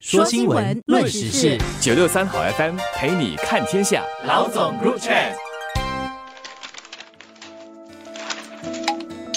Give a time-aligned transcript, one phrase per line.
[0.00, 4.02] 说新闻，论时事，九六三好 FM 陪你看天下。
[4.26, 5.34] 老总 Group Chat，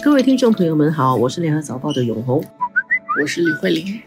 [0.01, 2.41] 各位听众朋友们好，我是联合早报的永红，
[3.21, 4.01] 我是李慧玲。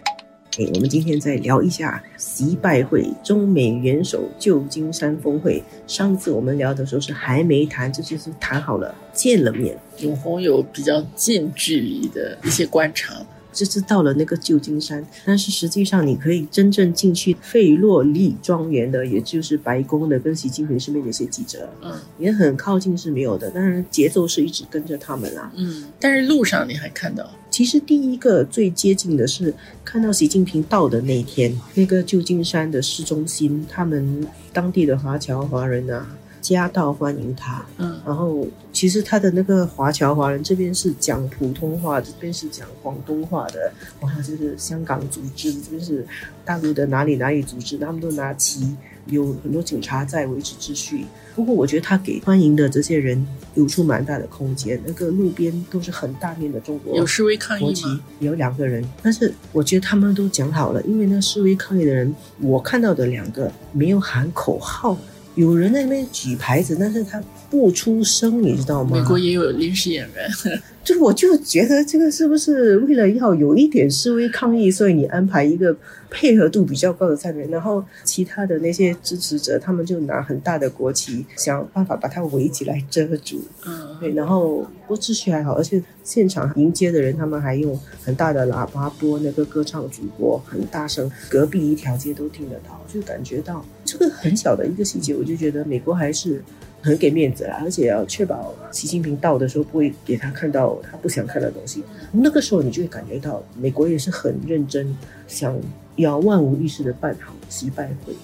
[0.59, 5.63] 哎，我们今天再聊一下习拜会，中美元首旧金山峰会。
[5.87, 9.79] 上次我们聊的时候是还没谈，这就是谈好了，见了面。
[9.99, 13.15] 永红有比较近距离的一些观察。
[13.57, 36.07] 这次到了那个旧金山，但是实际上你可以真正进去费洛利庄园的，也就是白宫的，跟习近平身边的一些记者，嗯，也很靠近是没有的，但是节奏是一直跟着他们啦，嗯，但是路上你还看到，其实第一个最接近的是看到习近平到的那天，那个旧金山的市中心，他们当地的华侨华人啊。
[36.47, 46.07] 夹道欢迎他，嗯，然后其实他的那个华侨华人这边是讲普通话，这边是讲广东话的，哇，就是香港组织，这边是
[46.45, 51.05] 大陆的哪里哪里组织，他们都拿旗，有很多警察在维持秩序。
[51.35, 58.01] 不过我觉得他给欢迎的这些人留出蛮大的空间，那个路边都是很大面的中国有示威抗议吗？
[58.21, 64.97] 有两个人，但是我觉得他们都讲好了，因为那示威抗议的人，我看到的两个没有喊口号。
[65.37, 68.99] 有人在那边举牌子，但是他不出声，你知道吗？
[68.99, 70.61] 美国也有临时演员。
[70.87, 75.77] 就我就觉得这个是不是为了要有一点示威抗议，所以你安排一个
[76.09, 83.43] 配合度比较高的在那边，然后其他的那些支持者他们就拿很大的国旗，想办法把它围起来遮住。
[83.67, 96.41] 嗯，对，然后不过秩序还好，而且现场迎接的人他们还用很大的喇叭播那个歌唱主播，很大声，隔壁一条街都听得到，就感觉到这个很小的一个细节，我就觉得美国还是。
[96.87, 101.83] 很给面子啦，而且要确保习近平到的时候不会给他看到他不想看的东西。
[102.13, 105.59] 那个时候你就会感觉到美国也是很认真，想
[105.97, 108.15] 要万无一失的办好习拜会。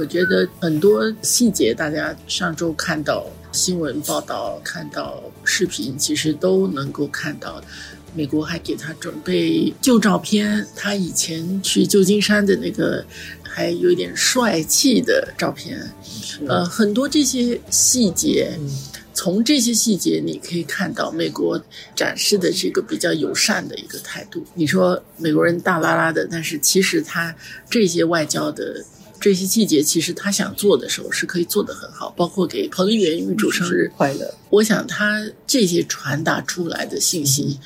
[0.00, 7.60] 我觉得很多细节，大家上周看到新闻报道、看到视频，其实都能够看到。
[8.14, 13.04] 美国还给他准备旧照片，他以前去旧金山的那个
[13.42, 15.80] 还有一点帅气的照片，
[16.48, 18.52] 呃，很多这些细节，
[19.14, 21.62] 从这些细节你可以看到美国
[21.94, 24.44] 展示的是一个比较友善的一个态度。
[24.54, 27.34] 你说美国人大拉拉的，但是其实他
[27.68, 28.84] 这些外交的
[29.20, 34.34] 这些细节，其实他想做的时候是可以做得很好，包括给彭丽媛预祝生日快乐。
[34.48, 37.58] 我想他这些传达出来的信息。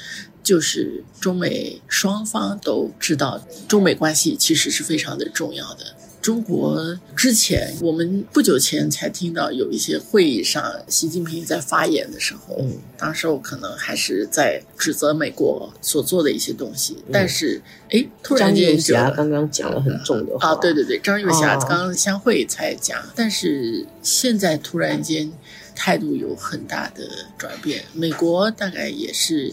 [0.44, 5.86] 就是中美双方都知道，中美关系其实是非常的重要的。
[6.20, 16.96] 中国之前，我们不久前才听到有一些会议上，习近平在发言的时候，嗯，当时我可能还是在指责美国所做的一些东西。
[17.12, 17.60] 但是，
[17.90, 25.32] 哎，突然间，张又刚刚讲了很重的话啊，对对对，张玉霞刚刚相会才讲，但是现在突然间。
[25.74, 29.52] 态度有很大的转变，美国大概也是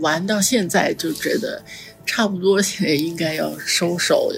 [0.00, 1.62] 玩到现在就觉得
[2.12, 4.32] 差不多，现在应该要收手，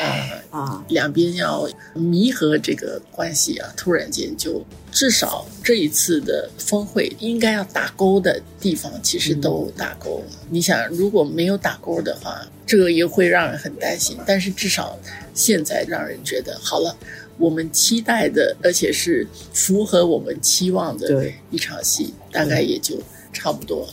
[0.00, 3.72] 呃啊，两边要弥合这个关系啊。
[3.76, 4.60] 突然间就
[4.90, 10.24] 至少这一次的峰会应该要打勾的地方，其实都打勾了。
[10.50, 14.18] 你想，如果没有打勾的话，这个也会让人很担心。
[14.26, 14.98] 但是至少
[15.32, 16.96] 现在让人觉得好了。
[17.38, 23.00] 我们期待的，而且是符合我们期望的一场戏，大概也就
[23.32, 23.88] 差不多。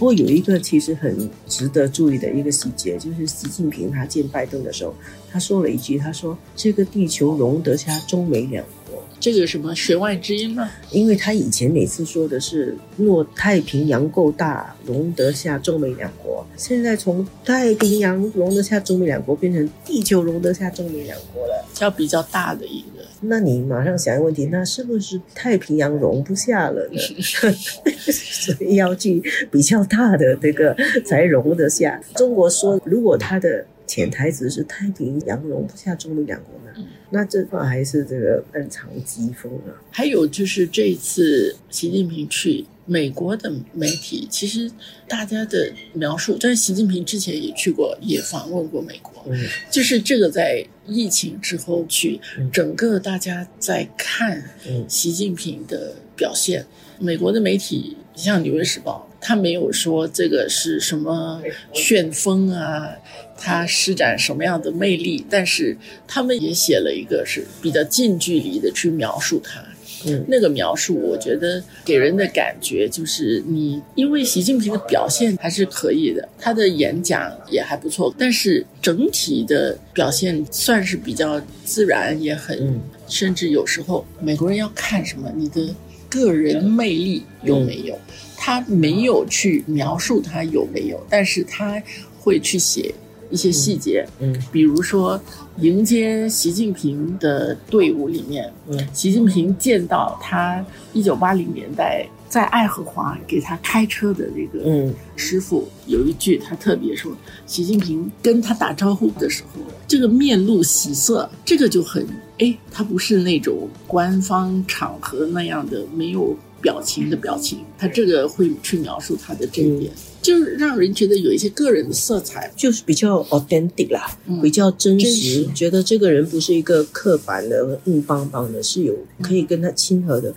[0.00, 4.94] 不过有一个其实很值得注意的一个细节，就是习近平他见拜登的时候，
[5.30, 10.70] 他说了一句：“他说这个地球容得下中美两国。”这个什么弦外之音吗？
[10.90, 16.46] 因为他以前每次说的是若太平洋够大，容得下中美两国。
[16.56, 22.99] 现在从太平洋容得下中美两国，变成地球容得下中美两国了，叫比较大的一个。
[23.20, 26.98] 那你马上想一个问题，那是不是太平洋容不下了呢？
[28.10, 32.00] 所以要去比较大的这个才容得下。
[32.14, 33.66] 中国说，如果他的。
[33.86, 39.74] 潜台词是太平洋容不下中美两国呢，那这话还是这个暗藏疾风啊。
[39.90, 44.68] 还有就是这一次习近平去美国的媒体，其实
[45.06, 49.24] 大家的描述，但是习近平之前也去过，也访问过美国，
[49.70, 52.20] 就是这个在疫情之后去，
[52.52, 54.42] 整个大家在看
[54.88, 56.66] 习近平的表现，
[56.98, 59.06] 美国的媒体像《纽约时报》。
[59.22, 61.40] 他没有说这个是什么
[61.74, 62.88] 旋风啊，
[63.36, 65.76] 他施展什么样的魅力，但是
[66.08, 69.62] 他们也写了一个是比较近距离的去描述他。
[70.06, 70.24] 嗯。
[70.28, 82.80] 那个描述，我觉得给人的感觉就是你，因为习近平的表现还是可以的，他的演讲也还不错，但是整体的表现算是比较自然，也很，嗯。
[83.08, 85.74] 甚至有时候美国人要看什么，你的
[86.08, 87.98] 个人魅力有没有？
[88.42, 91.82] 他没有去描述他有没有，但是他
[92.18, 92.94] 会去写
[93.30, 94.34] 一些细节，嗯。
[94.52, 95.20] 比如说
[95.58, 98.88] 迎接习近平的队伍里面，嗯。
[98.92, 104.94] 习近平见到他一九八零年代在爱荷华给他开车的这个嗯。
[105.16, 107.12] 师傅，有一句他特别说，
[107.46, 112.06] 习近平跟他打招呼的时候，这个面露喜色，这个就很
[112.38, 122.52] 哎，他不是那种官方场合那样的没有表情的表情，他这个会去描述他的这一点，就是让人觉得有一些个人的色彩。
[122.56, 130.34] 就是比较 authentic 啦，嗯比较真实觉得这个人不是一个刻板的、硬邦邦的，是有可以跟他亲和的。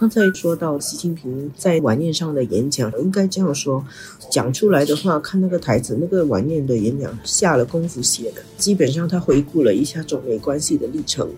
[0.00, 3.84] 刚才说到习近平在晚宴上的演讲，应该这样说，
[4.30, 11.28] 讲出来的话，看那个台词，那个晚宴的演讲下了功夫写的，基本上他回顾了一下中美关系的历程，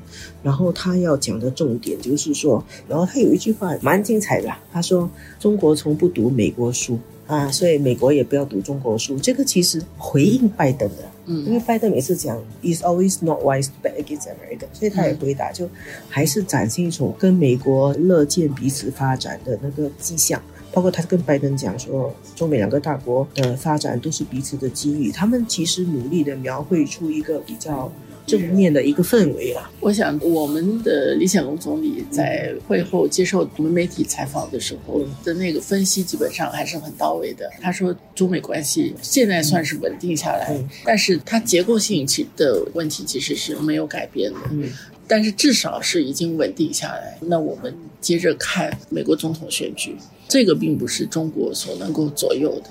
[0.45, 5.11] 然后他要讲的重点就是说，然后他有一句话蛮精彩的，他说
[5.41, 6.97] 中国从不读美国书。
[7.27, 11.05] 啊，所以美国也不要读中国书，这个其实回应拜登的。
[11.27, 15.69] 嗯因嗯为拜登每次讲 "is always not wise to bet against America"，所以他也回答就
[16.09, 20.43] 还是展现一种跟美国乐见彼此发展的那个迹象。
[20.75, 27.93] 包括他跟拜登讲说，中美两个大国的发展都是彼此的机遇，他们其实努力的描绘出一个比较
[28.27, 29.71] 正面的一个氛围啊。
[29.81, 37.51] 我想，我们的李显龙总理在会后接受我们媒体采访的时候的那个分析，基本上还是很到位的。
[37.61, 44.39] 他说，中美关系现在算是稳定下来，嗯但是它结构性其的问题其实是没有改变的。
[44.51, 44.71] 嗯
[45.09, 47.19] 但是至少是已经稳定下来。
[47.21, 49.95] 那我们接着看美国总统选举，
[50.27, 52.71] 这个并不是中国所能够左右的。